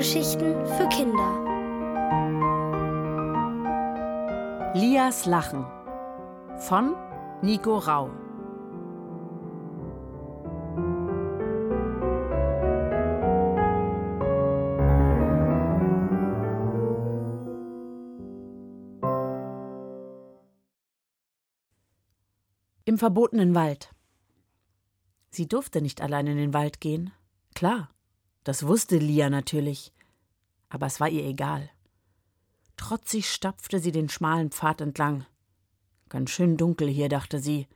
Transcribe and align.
Hörgeschichten 0.00 0.66
für 0.66 0.88
Kinder. 0.88 1.44
Lias 4.74 5.26
Lachen 5.26 5.66
von 6.56 6.96
Nico 7.42 7.76
Rau. 7.76 8.08
Im 22.86 22.96
verbotenen 22.96 23.54
Wald. 23.54 23.94
Sie 25.28 25.46
durfte 25.46 25.82
nicht 25.82 26.00
allein 26.00 26.26
in 26.26 26.38
den 26.38 26.54
Wald 26.54 26.80
gehen. 26.80 27.12
Klar, 27.54 27.90
das 28.44 28.66
wusste 28.66 28.96
Lia 28.96 29.30
natürlich, 29.30 29.92
aber 30.68 30.86
es 30.86 31.00
war 31.00 31.08
ihr 31.08 31.24
egal. 31.24 31.70
Trotzig 32.76 33.30
stapfte 33.30 33.78
sie 33.78 33.92
den 33.92 34.08
schmalen 34.08 34.50
Pfad 34.50 34.80
entlang. 34.80 35.26
Ganz 36.08 36.30
schön 36.30 36.56
dunkel 36.56 36.88
hier, 36.88 37.08
dachte 37.08 37.38
sie. 37.38 37.66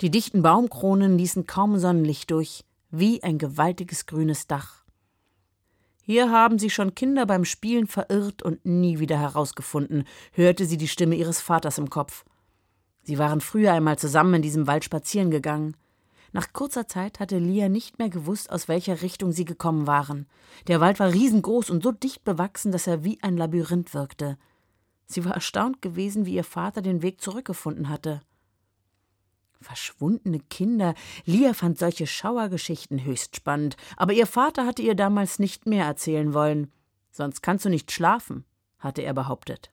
Die 0.00 0.10
dichten 0.10 0.42
Baumkronen 0.42 1.18
ließen 1.18 1.46
kaum 1.46 1.78
Sonnenlicht 1.78 2.30
durch, 2.30 2.64
wie 2.90 3.22
ein 3.22 3.38
gewaltiges 3.38 4.06
grünes 4.06 4.46
Dach. 4.46 4.84
Hier 6.02 6.30
haben 6.30 6.58
sie 6.58 6.70
schon 6.70 6.94
Kinder 6.94 7.26
beim 7.26 7.44
Spielen 7.44 7.86
verirrt 7.86 8.42
und 8.42 8.64
nie 8.64 8.98
wieder 8.98 9.18
herausgefunden, 9.18 10.04
hörte 10.32 10.64
sie 10.64 10.78
die 10.78 10.88
Stimme 10.88 11.16
ihres 11.16 11.40
Vaters 11.40 11.76
im 11.76 11.90
Kopf. 11.90 12.24
Sie 13.02 13.18
waren 13.18 13.42
früher 13.42 13.74
einmal 13.74 13.98
zusammen 13.98 14.34
in 14.34 14.42
diesem 14.42 14.66
Wald 14.66 14.84
spazieren 14.84 15.30
gegangen. 15.30 15.76
Nach 16.32 16.52
kurzer 16.52 16.86
Zeit 16.86 17.20
hatte 17.20 17.38
Lia 17.38 17.68
nicht 17.68 17.98
mehr 17.98 18.10
gewusst, 18.10 18.50
aus 18.50 18.68
welcher 18.68 19.02
Richtung 19.02 19.32
sie 19.32 19.44
gekommen 19.44 19.86
waren. 19.86 20.26
Der 20.66 20.80
Wald 20.80 21.00
war 21.00 21.12
riesengroß 21.12 21.70
und 21.70 21.82
so 21.82 21.92
dicht 21.92 22.24
bewachsen, 22.24 22.72
dass 22.72 22.86
er 22.86 23.04
wie 23.04 23.22
ein 23.22 23.36
Labyrinth 23.36 23.94
wirkte. 23.94 24.36
Sie 25.06 25.24
war 25.24 25.34
erstaunt 25.34 25.80
gewesen, 25.80 26.26
wie 26.26 26.34
ihr 26.34 26.44
Vater 26.44 26.82
den 26.82 27.02
Weg 27.02 27.20
zurückgefunden 27.20 27.88
hatte. 27.88 28.20
Verschwundene 29.60 30.38
Kinder. 30.38 30.94
Lia 31.24 31.54
fand 31.54 31.78
solche 31.78 32.06
Schauergeschichten 32.06 33.04
höchst 33.04 33.36
spannend, 33.36 33.76
aber 33.96 34.12
ihr 34.12 34.26
Vater 34.26 34.66
hatte 34.66 34.82
ihr 34.82 34.94
damals 34.94 35.38
nicht 35.38 35.66
mehr 35.66 35.86
erzählen 35.86 36.34
wollen. 36.34 36.70
Sonst 37.10 37.42
kannst 37.42 37.64
du 37.64 37.68
nicht 37.70 37.90
schlafen, 37.90 38.44
hatte 38.78 39.02
er 39.02 39.14
behauptet. 39.14 39.72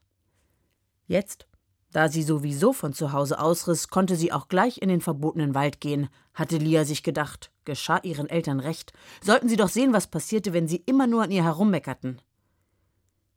Jetzt 1.05 1.45
da 1.91 2.09
sie 2.09 2.23
sowieso 2.23 2.73
von 2.73 2.93
zu 2.93 3.13
Hause 3.13 3.39
ausriss, 3.39 3.87
konnte 3.87 4.15
sie 4.15 4.31
auch 4.31 4.47
gleich 4.47 4.81
in 4.81 4.89
den 4.89 5.01
verbotenen 5.01 5.55
Wald 5.55 5.79
gehen, 5.79 6.09
hatte 6.33 6.57
Lia 6.57 6.83
sich 6.83 7.03
gedacht. 7.03 7.51
Geschah 7.63 7.99
ihren 8.03 8.29
Eltern 8.29 8.59
recht. 8.59 8.93
Sollten 9.23 9.49
sie 9.49 9.55
doch 9.55 9.69
sehen, 9.69 9.93
was 9.93 10.07
passierte, 10.07 10.53
wenn 10.53 10.67
sie 10.67 10.83
immer 10.85 11.07
nur 11.07 11.23
an 11.23 11.31
ihr 11.31 11.43
herummeckerten. 11.43 12.21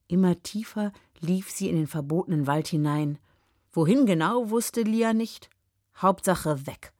Immer 0.09 0.43
tiefer 0.43 0.93
lief 1.21 1.51
sie 1.51 1.69
in 1.69 1.77
den 1.77 1.87
verbotenen 1.87 2.47
Wald 2.47 2.69
hinein. 2.69 3.19
Wohin 3.73 4.07
genau, 4.07 4.51
wusste 4.51 4.83
Lia 4.83 5.13
nicht. 5.13 5.51
Hauptsache 5.97 6.67
weg. 6.67 6.93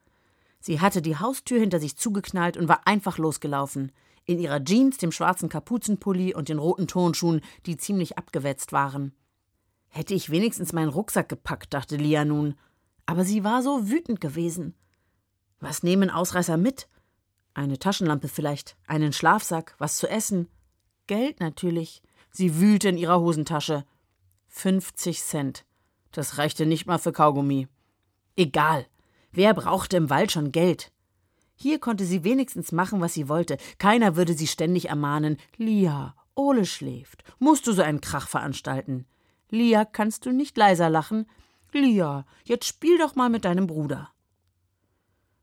Sie 0.61 0.81
hatte 0.81 1.03
die 1.03 1.17
Haustür 1.17 1.59
hinter 1.59 1.81
sich 1.81 1.97
zugeknallt 1.97 2.57
und 2.57 2.69
war 2.69 2.87
einfach 2.87 3.19
losgelaufen. 3.19 3.93
In 4.25 4.39
ihrer 4.39 4.63
Jeans, 4.63 4.99
dem 4.99 5.11
schwarzen 5.11 5.49
Kapuzenpulli 5.49 6.35
und 6.35 6.49
den 6.49 6.59
roten 6.59 6.87
Turnschuhen, 6.87 7.41
die 7.65 7.77
ziemlich 7.77 8.19
abgewetzt 8.19 8.73
waren. 8.73 9.15
Hätte 9.89 10.15
ich 10.15 10.31
wenigstens 10.31 10.73
meinen 10.73 10.91
Rucksack 10.91 11.29
gepackt, 11.29 11.75
dachte 11.75 11.97
Lia 11.97 12.25
nun. 12.25 12.55
Aber 13.07 13.25
sie 13.25 13.45
war 13.45 13.63
so 13.63 13.89
wütend 13.89 14.21
gewesen. 14.21 14.75
Was 15.61 15.83
nehmen 15.83 16.11
Ausreißer 16.11 16.57
mit? 16.57 16.89
Eine 17.55 17.79
Taschenlampe 17.79 18.29
vielleicht, 18.29 18.77
einen 18.87 19.13
Schlafsack, 19.13 19.75
was 19.79 19.97
zu 19.97 20.09
essen. 20.09 20.49
Geld 21.07 21.41
natürlich. 21.41 22.03
Sie 22.31 22.61
wühlte 22.61 22.91
in 22.91 22.99
ihrer 22.99 23.21
Hosentasche. 23.21 23.85
50 24.49 25.23
Cent. 25.23 25.65
Das 26.13 26.39
reichte 26.39 26.67
nicht 26.67 26.87
mal 26.87 26.99
für 26.99 27.13
Kaugummi. 27.13 27.67
Egal. 28.37 28.87
Wer 29.33 29.55
brauchte 29.55 29.97
im 29.97 30.11
Wald 30.11 30.33
schon 30.33 30.53
Geld? 30.53 30.93
Hier 31.55 31.81
konnte 31.81 32.05
sie 32.05 32.23
wenigstens 32.23 32.71
machen, 32.71 33.01
was 33.01 33.15
sie 33.15 33.29
wollte. 33.29 33.57
Keiner 33.79 34.15
würde 34.15 34.35
sie 34.35 34.47
ständig 34.47 34.89
ermahnen. 34.89 35.39
Lia, 35.57 36.15
Ole 36.37 36.65
schläft. 36.65 37.25
Musst 37.41 37.67
du 37.67 37.73
so 37.73 37.83
einen 37.83 38.01
Krach 38.01 38.29
veranstalten? 38.29 39.07
Lia, 39.51 39.85
kannst 39.85 40.27
du 40.27 40.33
nicht 40.33 40.57
leiser 40.57 40.91
lachen? 40.91 41.27
Lia, 41.73 42.27
jetzt 42.45 42.67
spiel 42.67 42.99
doch 42.99 43.15
mal 43.15 43.31
mit 43.31 43.45
deinem 43.45 43.67
Bruder. 43.67 44.11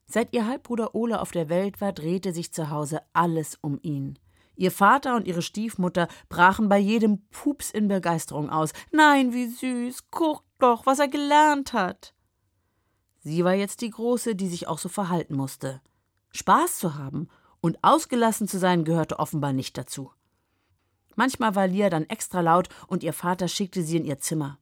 Seit 0.07 0.33
ihr 0.33 0.47
Halbbruder 0.47 0.93
Ole 0.93 1.19
auf 1.19 1.31
der 1.31 1.49
Welt 1.49 1.81
war, 1.81 1.91
drehte 1.91 2.31
sich 2.31 2.53
zu 2.53 2.69
Hause 2.69 3.01
alles 3.13 3.57
um 3.61 3.79
ihn. 3.81 4.19
Ihr 4.55 4.71
Vater 4.71 5.15
und 5.15 5.27
ihre 5.27 5.41
Stiefmutter 5.41 6.07
brachen 6.29 6.69
bei 6.69 6.77
jedem 6.77 7.27
Pups 7.29 7.71
in 7.71 7.87
Begeisterung 7.87 8.49
aus. 8.49 8.71
Nein, 8.91 9.33
wie 9.33 9.47
süß, 9.47 10.05
guck 10.11 10.43
doch, 10.59 10.85
was 10.85 10.99
er 10.99 11.07
gelernt 11.07 11.73
hat. 11.73 12.13
Sie 13.19 13.43
war 13.43 13.53
jetzt 13.53 13.81
die 13.81 13.89
Große, 13.89 14.35
die 14.35 14.47
sich 14.47 14.67
auch 14.67 14.77
so 14.77 14.87
verhalten 14.87 15.35
musste. 15.35 15.81
Spaß 16.31 16.77
zu 16.77 16.95
haben 16.95 17.27
und 17.59 17.83
ausgelassen 17.83 18.47
zu 18.47 18.59
sein 18.59 18.85
gehörte 18.85 19.19
offenbar 19.19 19.51
nicht 19.51 19.77
dazu. 19.77 20.11
Manchmal 21.15 21.55
war 21.55 21.67
Lia 21.67 21.89
dann 21.89 22.09
extra 22.09 22.41
laut 22.41 22.69
und 22.87 23.03
ihr 23.03 23.13
Vater 23.13 23.47
schickte 23.47 23.83
sie 23.83 23.97
in 23.97 24.05
ihr 24.05 24.19
Zimmer. 24.19 24.59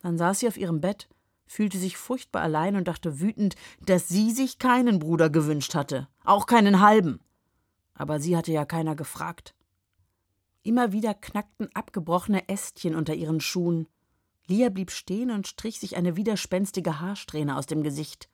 Dann 0.00 0.18
saß 0.18 0.40
sie 0.40 0.48
auf 0.48 0.56
ihrem 0.56 0.80
Bett, 0.80 1.08
fühlte 1.46 1.78
sich 1.78 1.96
furchtbar 1.96 2.42
allein 2.42 2.76
und 2.76 2.88
dachte 2.88 3.20
wütend, 3.20 3.56
dass 3.80 4.08
sie 4.08 4.30
sich 4.30 4.58
keinen 4.58 4.98
Bruder 4.98 5.30
gewünscht 5.30 5.74
hatte, 5.74 6.08
auch 6.24 6.46
keinen 6.46 6.80
halben. 6.80 7.20
Aber 7.94 8.20
sie 8.20 8.36
hatte 8.36 8.52
ja 8.52 8.64
keiner 8.64 8.94
gefragt. 8.94 9.54
Immer 10.62 10.92
wieder 10.92 11.14
knackten 11.14 11.68
abgebrochene 11.74 12.48
Ästchen 12.48 12.94
unter 12.94 13.14
ihren 13.14 13.40
Schuhen. 13.40 13.86
Lia 14.48 14.68
blieb 14.68 14.90
stehen 14.90 15.30
und 15.30 15.46
strich 15.46 15.80
sich 15.80 15.96
eine 15.96 16.16
widerspenstige 16.16 17.00
Haarsträhne 17.00 17.56
aus 17.56 17.66
dem 17.66 17.82
Gesicht. 17.82 18.28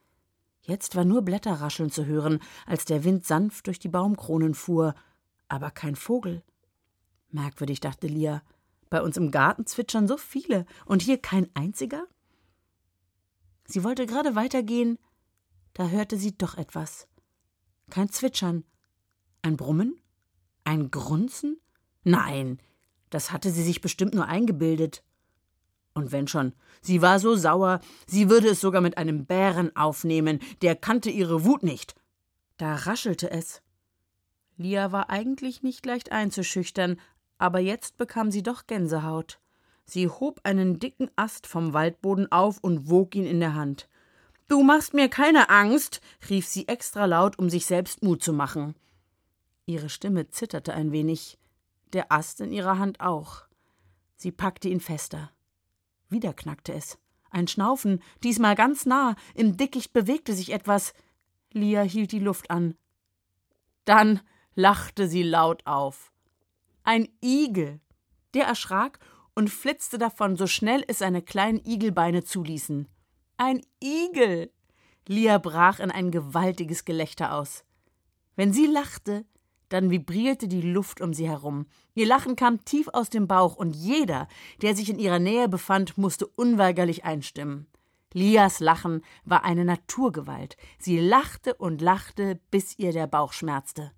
Jetzt 0.62 0.94
war 0.94 1.05
nur 1.05 1.22
Blätterrascheln 1.22 1.91
zu 1.91 2.06
hören, 2.06 2.41
als 2.66 2.84
der 2.84 3.05
Wind 3.05 3.27
sanft 3.27 3.66
durch 3.66 3.78
die 3.78 3.88
Baumkronen 3.88 4.55
fuhr, 4.55 4.94
aber 5.49 5.71
kein 5.71 5.97
Vogel. 5.97 6.43
Merkwürdig, 7.32 7.81
dachte 7.81 8.06
Lia. 8.06 8.43
Bei 8.91 9.03
uns 9.03 9.16
im 9.16 9.31
Garten 9.31 9.66
zwitschern 9.66 10.06
so 10.06 10.16
viele 10.16 10.66
und 10.84 11.03
hier 11.03 11.19
kein 11.19 11.48
einziger? 11.54 12.06
Sie 13.66 13.84
wollte 13.84 14.06
gerade 14.06 14.34
weitergehen, 14.34 14.98
da 15.72 15.88
hörte 15.88 16.19
sie 16.19 16.37
doch 16.37 16.56
etwas. 16.56 17.09
Kein 17.91 18.10
Zwitschern. 18.10 18.65
Ein 19.41 19.56
Brummen? 19.56 20.00
Ein 20.65 20.91
Grunzen? 20.91 21.59
Nein, 22.04 22.59
das 23.10 23.32
hatte 23.32 23.50
sie 23.50 23.62
sich 23.62 23.81
bestimmt 23.81 24.14
nur 24.14 24.26
eingebildet. 24.26 25.03
Und 25.94 26.12
wenn 26.12 26.28
schon, 26.28 26.54
sie 26.81 27.03
war 27.03 27.19
so 27.19 27.34
sauer, 27.34 27.81
sie 28.06 28.31
würde 28.31 28.49
es 28.49 28.60
sogar 28.60 28.81
mit 28.81 28.99
einem 28.99 29.26
Bären 29.26 29.75
aufnehmen, 29.76 30.41
der 30.62 30.76
kannte 30.76 31.10
ihre 31.10 31.44
Wut 31.44 31.62
nicht. 31.62 31.94
Da 32.56 32.75
raschelte 32.75 33.31
es. 33.31 33.62
Lia 34.56 34.93
war 34.93 35.10
eigentlich 35.10 35.62
nicht 35.62 35.84
leicht 35.84 36.12
einzuschüchtern, 36.12 37.00
aber 37.42 37.58
jetzt 37.58 37.97
bekam 37.97 38.30
sie 38.30 38.44
doch 38.44 38.69
Gänsehaut. 38.69 39.41
Sie 39.84 40.08
hob 40.08 40.41
einen 40.44 40.78
dicken 40.78 41.10
Ast 41.16 41.48
vom 41.48 41.72
Waldboden 41.72 42.30
auf 42.30 42.58
und 42.60 42.88
wog 42.88 43.16
ihn 43.16 43.26
in 43.26 43.41
der 43.41 43.54
Hand. 43.54 43.88
Du 44.47 44.62
machst 44.62 44.94
mir 44.94 45.08
keine 45.08 45.50
Angst, 45.50 46.00
rief 46.31 46.47
sie 46.47 46.69
extra 46.69 47.04
laut, 47.04 47.41
um 47.41 47.50
sich 47.50 47.66
selbst 47.66 48.00
Mut 48.00 48.22
zu 48.22 48.32
machen. 48.32 48.76
Ihre 49.66 49.88
Stimme 49.88 50.28
zitterte 50.31 50.72
ein 50.72 50.92
wenig, 50.92 51.36
der 51.92 52.12
Ast 52.12 52.41
in 52.41 52.52
ihrer 52.52 52.78
Hand 52.78 53.00
auch. 53.00 53.42
Sie 54.14 54.31
packte 54.31 54.69
ihn 54.69 54.81
fester. 54.81 55.32
Wieder 56.10 56.34
knackte 56.34 56.72
es. 56.72 56.97
Ein 57.31 57.49
Schnaufen, 57.49 58.05
diesmal 58.22 58.55
ganz 58.55 58.87
nah, 58.87 59.17
im 59.34 59.56
Dickicht 59.56 59.93
bewegte 59.93 60.32
sich 60.32 60.52
etwas. 60.52 60.94
Lia 61.52 61.82
hielt 61.82 62.12
die 62.12 62.20
Luft 62.20 62.52
an. 62.52 62.76
Dann 63.84 64.20
lachte 64.55 65.08
sie 65.08 65.25
laut 65.25 65.67
auf. 65.67 66.12
Ein 66.84 67.08
Igel. 67.23 67.81
Der 68.34 68.46
erschrak 68.46 68.99
und 69.34 69.50
flitzte 69.50 69.99
davon, 69.99 70.37
so 70.37 70.46
schnell 70.46 70.84
es 70.88 70.99
seine 70.99 71.23
kleinen 71.23 71.64
Igelbeine 71.64 72.25
zuließen. 72.25 72.88
Ein 73.37 73.61
Igel. 73.82 74.50
Lia 75.06 75.38
brach 75.38 75.79
in 75.79 75.90
ein 75.90 76.11
gewaltiges 76.11 76.84
Gelächter 76.84 77.34
aus. 77.34 77.64
Wenn 78.34 78.52
sie 78.52 78.67
lachte, 78.67 79.25
dann 79.69 79.90
vibrierte 79.90 80.49
die 80.49 80.61
Luft 80.61 81.00
um 81.00 81.14
sie 81.14 81.29
herum. 81.29 81.67
Ihr 81.94 82.06
Lachen 82.06 82.37
kam 82.37 82.64
tief 82.64 82.88
aus 82.93 83.11
dem 83.11 83.26
Bauch, 83.26 83.56
und 83.56 83.75
jeder, 83.75 84.29
der 84.61 84.76
sich 84.76 84.90
in 84.90 84.99
ihrer 84.99 85.19
Nähe 85.19 85.49
befand, 85.49 85.96
musste 85.96 86.26
unweigerlich 86.26 87.05
einstimmen. 87.05 87.69
Lias 88.12 88.61
Lachen 88.61 89.02
war 89.25 89.44
eine 89.44 89.64
Naturgewalt. 89.64 90.56
Sie 90.79 90.99
lachte 90.99 91.55
und 91.55 91.81
lachte, 91.81 92.40
bis 92.50 92.79
ihr 92.79 92.93
der 92.93 93.06
Bauch 93.06 93.32
schmerzte. 93.32 93.93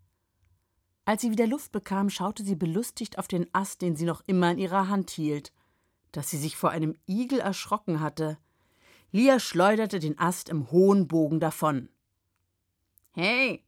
Als 1.05 1.21
sie 1.21 1.31
wieder 1.31 1.47
Luft 1.47 1.73
bekam, 1.73 2.09
schaute 2.09 2.45
sie 2.45 2.57
belustigt 2.57 3.19
auf 3.19 3.29
den 3.29 3.47
Ast, 3.53 3.83
den 3.83 3.95
sie 3.97 4.07
noch 4.07 4.23
immer 4.27 4.51
in 4.51 4.59
ihrer 4.59 4.89
Hand 4.89 5.11
hielt. 5.11 5.53
Dass 6.13 6.31
sie 6.31 6.39
sich 6.39 6.57
vor 6.57 6.71
einem 6.71 6.97
Igel 7.07 7.41
erschrocken 7.41 8.01
hatte. 8.01 8.39
Lia 9.13 9.39
schleuderte 9.39 10.01
den 10.01 10.19
Ast 10.19 10.49
im 10.49 10.71
hohen 10.71 11.07
Bogen 11.07 11.41
davon. 11.41 11.89
Hey, 13.13 13.63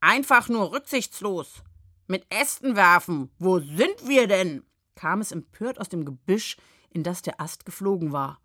einfach 0.00 0.48
nur 0.48 0.72
rücksichtslos, 0.72 1.62
Mit 2.06 2.26
Ästen 2.30 2.74
werfen. 2.74 3.30
Wo 3.38 3.60
sind 3.60 4.08
wir 4.08 4.26
denn? 4.26 4.64
kam 4.94 5.20
es 5.20 5.30
empört 5.30 5.78
aus 5.78 5.88
dem 5.88 6.04
Gebüsch, 6.04 6.56
in 6.90 7.04
das 7.04 7.22
der 7.22 7.40
Ast 7.40 7.66
geflogen 7.66 8.12
war. 8.12 8.40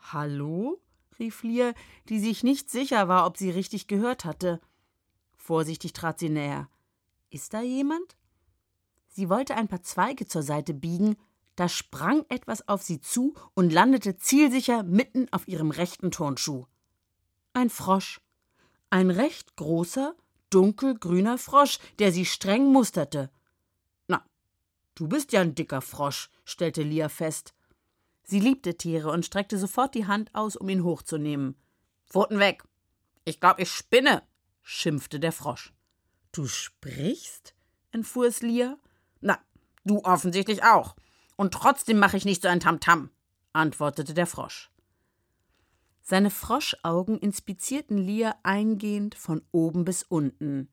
Hallo? 0.00 0.80
rief 1.18 1.42
Lia, 1.42 1.74
die 2.08 2.18
sich 2.18 2.42
nicht 2.42 2.70
sicher 2.70 3.06
war, 3.06 3.26
ob 3.26 3.36
sie 3.36 3.50
richtig 3.50 3.86
gehört 3.86 4.24
hatte. 4.24 4.60
Vorsichtig 5.36 5.92
trat 5.92 6.18
sie 6.18 6.30
näher. 6.30 6.68
Ist 7.32 7.54
da 7.54 7.62
jemand? 7.62 8.14
Sie 9.08 9.30
wollte 9.30 9.54
ein 9.54 9.66
paar 9.66 9.82
Zweige 9.82 10.26
zur 10.26 10.42
Seite 10.42 10.74
biegen, 10.74 11.16
da 11.56 11.66
sprang 11.66 12.26
etwas 12.28 12.68
auf 12.68 12.82
sie 12.82 13.00
zu 13.00 13.32
und 13.54 13.72
landete 13.72 14.18
zielsicher 14.18 14.82
mitten 14.82 15.32
auf 15.32 15.48
ihrem 15.48 15.70
rechten 15.70 16.10
Turnschuh. 16.10 16.66
Ein 17.54 17.70
Frosch. 17.70 18.20
Ein 18.90 19.10
recht 19.10 19.56
großer, 19.56 20.14
dunkelgrüner 20.50 21.38
Frosch, 21.38 21.78
der 21.98 22.12
sie 22.12 22.26
streng 22.26 22.70
musterte. 22.70 23.30
Na, 24.08 24.22
du 24.94 25.08
bist 25.08 25.32
ja 25.32 25.40
ein 25.40 25.54
dicker 25.54 25.80
Frosch, 25.80 26.28
stellte 26.44 26.82
Lia 26.82 27.08
fest. 27.08 27.54
Sie 28.24 28.40
liebte 28.40 28.76
Tiere 28.76 29.10
und 29.10 29.24
streckte 29.24 29.56
sofort 29.56 29.94
die 29.94 30.06
Hand 30.06 30.34
aus, 30.34 30.54
um 30.54 30.68
ihn 30.68 30.84
hochzunehmen. 30.84 31.56
Pfoten 32.04 32.38
weg! 32.38 32.62
Ich 33.24 33.40
glaub, 33.40 33.58
ich 33.58 33.70
spinne, 33.70 34.22
schimpfte 34.60 35.18
der 35.18 35.32
Frosch. 35.32 35.72
Du 36.32 36.46
sprichst? 36.46 37.54
entfuhr 37.90 38.26
es 38.26 38.40
Lia. 38.40 38.78
Na, 39.20 39.38
du 39.84 40.00
offensichtlich 40.00 40.64
auch. 40.64 40.96
Und 41.36 41.52
trotzdem 41.52 41.98
mache 41.98 42.16
ich 42.16 42.24
nicht 42.24 42.42
so 42.42 42.48
ein 42.48 42.60
Tamtam, 42.60 43.10
antwortete 43.52 44.14
der 44.14 44.26
Frosch. 44.26 44.70
Seine 46.00 46.30
Froschaugen 46.30 47.18
inspizierten 47.18 47.98
Lia 47.98 48.34
eingehend 48.42 49.14
von 49.14 49.42
oben 49.52 49.84
bis 49.84 50.02
unten. 50.02 50.68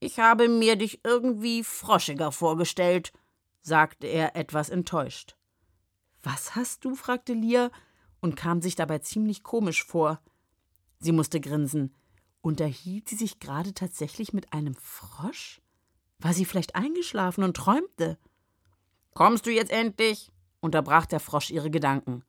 Ich 0.00 0.18
habe 0.18 0.48
mir 0.48 0.76
dich 0.76 1.04
irgendwie 1.04 1.62
froschiger 1.62 2.32
vorgestellt, 2.32 3.12
sagte 3.60 4.06
er 4.06 4.34
etwas 4.34 4.70
enttäuscht. 4.70 5.36
Was 6.22 6.54
hast 6.56 6.84
du? 6.84 6.94
fragte 6.94 7.34
Lia 7.34 7.70
und 8.20 8.34
kam 8.34 8.62
sich 8.62 8.76
dabei 8.76 8.98
ziemlich 8.98 9.42
komisch 9.42 9.84
vor. 9.84 10.20
Sie 10.98 11.12
musste 11.12 11.40
grinsen. 11.40 11.94
Unterhielt 12.44 13.08
sie 13.08 13.16
sich 13.16 13.40
gerade 13.40 13.72
tatsächlich 13.72 14.34
mit 14.34 14.52
einem 14.52 14.74
Frosch? 14.74 15.62
War 16.18 16.34
sie 16.34 16.44
vielleicht 16.44 16.74
eingeschlafen 16.74 17.42
und 17.42 17.56
träumte? 17.56 18.18
Kommst 19.14 19.46
du 19.46 19.50
jetzt 19.50 19.72
endlich? 19.72 20.30
unterbrach 20.60 21.06
der 21.06 21.20
Frosch 21.20 21.50
ihre 21.50 21.70
Gedanken. 21.70 22.22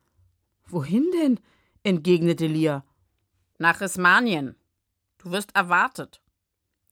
Wohin 0.68 1.06
denn? 1.12 1.42
entgegnete 1.84 2.48
Lia. 2.48 2.86
Nach 3.58 3.82
Rismanien. 3.82 4.56
Du 5.18 5.32
wirst 5.32 5.54
erwartet. 5.54 6.22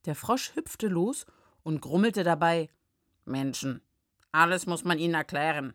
Der 0.03 0.15
Frosch 0.15 0.53
hüpfte 0.55 0.89
los 0.89 1.25
und 1.63 1.79
grummelte 1.79 2.25
dabei. 2.25 2.67
Menschen, 3.23 3.79
alles 4.33 4.65
muss 4.65 4.83
man 4.83 4.99
ihnen 4.99 5.13
erklären. 5.13 5.73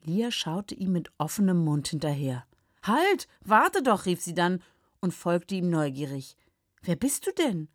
Lia 0.00 0.30
schaute 0.30 0.74
ihm 0.74 0.92
mit 0.92 1.12
offenem 1.18 1.62
Mund 1.62 1.88
hinterher. 1.88 2.46
Halt, 2.82 3.28
warte 3.44 3.82
doch, 3.82 4.06
rief 4.06 4.22
sie 4.22 4.34
dann 4.34 4.62
und 5.00 5.12
folgte 5.12 5.54
ihm 5.54 5.68
neugierig. 5.68 6.34
Wer 6.82 6.96
bist 6.96 7.26
du 7.26 7.32
denn? 7.32 7.68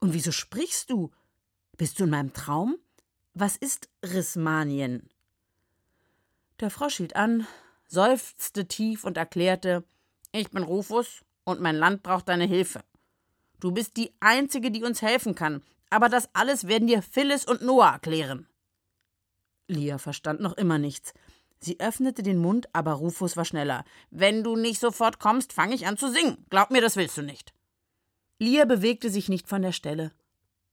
Und 0.00 0.14
wieso 0.14 0.32
sprichst 0.32 0.90
du? 0.90 1.10
Bist 1.76 1.98
du 1.98 2.04
in 2.04 2.10
meinem 2.10 2.32
Traum? 2.32 2.76
Was 3.34 3.56
ist 3.56 3.88
Rismanien? 4.04 5.08
Der 6.60 6.70
Frosch 6.70 6.98
hielt 6.98 7.16
an, 7.16 7.46
seufzte 7.88 8.66
tief 8.68 9.04
und 9.04 9.16
erklärte, 9.16 9.84
ich 10.32 10.50
bin 10.50 10.62
Rufus 10.62 11.24
und 11.44 11.60
mein 11.60 11.76
Land 11.76 12.02
braucht 12.02 12.28
deine 12.28 12.44
Hilfe. 12.44 12.84
Du 13.60 13.72
bist 13.72 13.96
die 13.96 14.12
Einzige, 14.20 14.70
die 14.70 14.84
uns 14.84 15.02
helfen 15.02 15.34
kann, 15.34 15.62
aber 15.90 16.08
das 16.08 16.28
alles 16.34 16.66
werden 16.66 16.86
dir 16.86 17.02
Phyllis 17.02 17.44
und 17.44 17.62
Noah 17.62 17.92
erklären. 17.92 18.46
Lia 19.68 19.98
verstand 19.98 20.40
noch 20.40 20.56
immer 20.56 20.78
nichts. 20.78 21.14
Sie 21.60 21.80
öffnete 21.80 22.22
den 22.22 22.38
Mund, 22.38 22.68
aber 22.72 22.92
Rufus 22.92 23.36
war 23.36 23.44
schneller. 23.44 23.84
Wenn 24.10 24.44
du 24.44 24.54
nicht 24.54 24.80
sofort 24.80 25.18
kommst, 25.18 25.52
fange 25.52 25.74
ich 25.74 25.86
an 25.86 25.96
zu 25.96 26.10
singen. 26.10 26.44
Glaub 26.50 26.70
mir, 26.70 26.82
das 26.82 26.96
willst 26.96 27.16
du 27.16 27.22
nicht. 27.22 27.54
Lia 28.38 28.64
bewegte 28.64 29.10
sich 29.10 29.28
nicht 29.28 29.48
von 29.48 29.62
der 29.62 29.72
Stelle. 29.72 30.12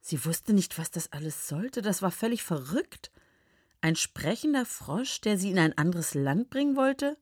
Sie 0.02 0.26
wusste 0.26 0.54
nicht, 0.54 0.78
was 0.80 0.92
das 0.92 1.12
alles 1.12 1.48
sollte. 1.48 1.82
Das 1.82 2.02
war 2.02 2.12
völlig 2.12 2.44
verrückt. 2.44 3.12
Ein 3.82 3.96
sprechender 3.96 4.66
Frosch, 4.66 5.22
der 5.22 5.38
sie 5.38 5.52
in 5.52 5.60
ein 5.60 5.78
anderes 5.78 6.14
Land 6.14 6.50
bringen 6.50 6.76
wollte? 6.76 7.18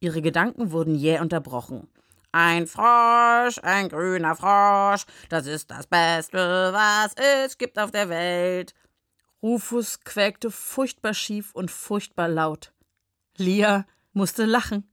Ihre 0.00 0.22
Gedanken 0.22 0.70
wurden 0.70 0.94
jäh 0.94 1.20
unterbrochen. 1.20 1.88
Ein 2.32 2.66
Frosch, 2.66 3.58
ein 3.62 3.88
grüner 3.88 4.34
Frosch, 4.34 5.06
das 5.28 5.46
ist 5.46 5.70
das 5.70 5.86
Beste, 5.86 6.72
was 6.72 7.14
es 7.14 7.58
gibt 7.58 7.78
auf 7.78 7.92
der 7.92 8.08
Welt. 8.08 8.74
Rufus 9.42 10.00
quäkte 10.00 10.50
furchtbar 10.50 11.14
schief 11.14 11.54
und 11.54 11.70
furchtbar 11.70 12.28
laut. 12.28 12.72
Lia 13.36 13.86
musste 14.12 14.46
lachen. 14.46 14.90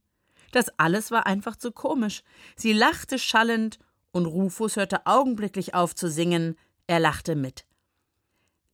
Das 0.52 0.68
alles 0.78 1.10
war 1.10 1.26
einfach 1.26 1.56
zu 1.56 1.72
komisch. 1.72 2.22
Sie 2.54 2.72
lachte 2.72 3.18
schallend, 3.18 3.78
und 4.12 4.26
Rufus 4.26 4.76
hörte 4.76 5.06
augenblicklich 5.06 5.74
auf 5.74 5.94
zu 5.94 6.10
singen, 6.10 6.56
er 6.86 7.00
lachte 7.00 7.34
mit. 7.34 7.66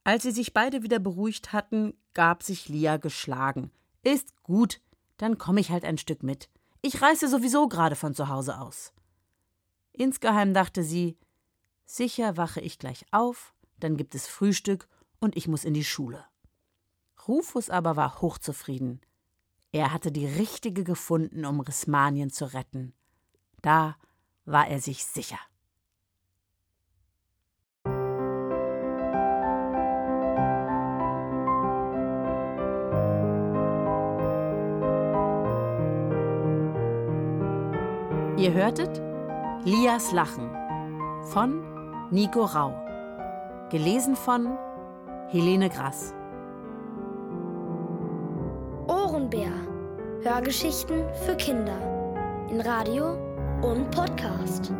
Als 0.04 0.22
sie 0.22 0.32
sich 0.32 0.52
beide 0.52 0.82
wieder 0.82 0.98
beruhigt 0.98 1.52
hatten, 1.52 1.94
gab 2.14 2.42
sich 2.42 2.68
Lia 2.68 2.96
geschlagen. 2.96 3.70
Ist 4.02 4.42
gut, 4.42 4.80
dann 5.16 5.38
komme 5.38 5.60
ich 5.60 5.70
halt 5.70 5.84
ein 5.84 5.98
Stück 5.98 6.22
mit. 6.22 6.48
Ich 6.82 7.02
reise 7.02 7.28
sowieso 7.28 7.68
gerade 7.68 7.96
von 7.96 8.14
zu 8.14 8.28
Hause 8.28 8.58
aus. 8.60 8.92
Insgeheim 9.92 10.54
dachte 10.54 10.82
sie, 10.82 11.18
sicher 11.84 12.36
wache 12.36 12.60
ich 12.60 12.78
gleich 12.78 13.04
auf, 13.10 13.52
dann 13.78 13.96
gibt 13.96 14.14
es 14.14 14.26
Frühstück 14.26 14.88
und 15.20 15.36
ich 15.36 15.48
muss 15.48 15.64
in 15.64 15.74
die 15.74 15.84
Schule. 15.84 16.24
Rufus 17.26 17.68
aber 17.68 17.96
war 17.96 18.20
hochzufrieden. 18.22 19.00
Er 19.72 19.92
hatte 19.92 20.10
die 20.10 20.26
richtige 20.26 20.84
gefunden, 20.84 21.44
um 21.44 21.60
Rismanien 21.60 22.30
zu 22.30 22.52
retten. 22.54 22.94
Da 23.60 23.96
war 24.50 24.68
er 24.68 24.80
sich 24.80 25.04
sicher. 25.04 25.38
Ihr 38.36 38.52
hörtet 38.52 39.02
Lias 39.64 40.12
Lachen 40.12 40.48
von 41.32 41.60
Nico 42.10 42.44
Rau. 42.44 42.72
Gelesen 43.70 44.16
von 44.16 44.56
Helene 45.28 45.68
Grass. 45.68 46.14
Ohrenbär. 48.86 49.50
Hörgeschichten 50.22 51.04
für 51.26 51.36
Kinder. 51.36 51.76
In 52.48 52.60
Radio 52.60 53.27
und 53.62 53.90
Podcast. 53.90 54.72